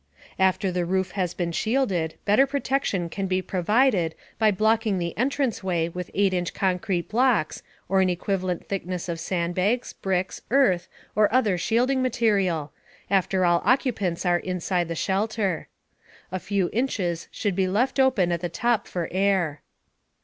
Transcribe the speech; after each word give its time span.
After 0.39 0.71
the 0.71 0.83
roof 0.83 1.11
has 1.11 1.35
been 1.35 1.51
shielded, 1.51 2.15
better 2.25 2.47
protection 2.47 3.07
can 3.07 3.27
be 3.27 3.39
provided 3.39 4.15
by 4.39 4.49
blocking 4.49 4.97
the 4.97 5.15
entrance 5.15 5.63
way 5.63 5.89
with 5.89 6.09
8 6.15 6.33
inch 6.33 6.55
concrete 6.55 7.07
blocks 7.07 7.61
or 7.87 8.01
an 8.01 8.09
equivalent 8.09 8.65
thickness 8.67 9.07
of 9.07 9.19
sandbags, 9.19 9.93
bricks, 9.93 10.41
earth 10.49 10.87
or 11.15 11.31
other 11.31 11.55
shielding 11.55 12.01
material, 12.01 12.71
after 13.11 13.45
all 13.45 13.61
occupants 13.63 14.25
are 14.25 14.39
inside 14.39 14.87
the 14.87 14.95
shelter. 14.95 15.67
A 16.31 16.39
few 16.39 16.71
inches 16.73 17.27
should 17.29 17.55
be 17.55 17.67
left 17.67 17.99
open 17.99 18.31
at 18.31 18.41
the 18.41 18.49
top 18.49 18.87
for 18.87 19.07
air. 19.11 19.61